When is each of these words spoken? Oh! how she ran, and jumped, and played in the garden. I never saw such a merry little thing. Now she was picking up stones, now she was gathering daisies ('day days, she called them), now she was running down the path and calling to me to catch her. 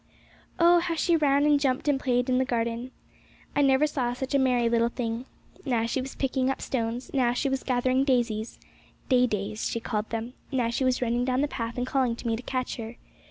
Oh! 0.59 0.79
how 0.79 0.95
she 0.95 1.15
ran, 1.15 1.45
and 1.45 1.59
jumped, 1.59 1.87
and 1.87 1.99
played 1.99 2.27
in 2.27 2.39
the 2.39 2.43
garden. 2.43 2.89
I 3.55 3.61
never 3.61 3.85
saw 3.85 4.13
such 4.13 4.33
a 4.33 4.39
merry 4.39 4.67
little 4.67 4.89
thing. 4.89 5.25
Now 5.63 5.85
she 5.85 6.01
was 6.01 6.15
picking 6.15 6.49
up 6.49 6.59
stones, 6.59 7.11
now 7.13 7.33
she 7.33 7.49
was 7.49 7.61
gathering 7.61 8.03
daisies 8.03 8.59
('day 9.09 9.27
days, 9.27 9.69
she 9.69 9.79
called 9.79 10.09
them), 10.09 10.33
now 10.51 10.71
she 10.71 10.83
was 10.83 11.03
running 11.03 11.23
down 11.23 11.41
the 11.41 11.47
path 11.47 11.77
and 11.77 11.85
calling 11.85 12.15
to 12.15 12.25
me 12.25 12.35
to 12.35 12.41
catch 12.41 12.77
her. 12.77 12.95